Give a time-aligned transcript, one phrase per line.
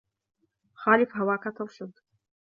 [0.81, 1.91] خالف هواك ترشد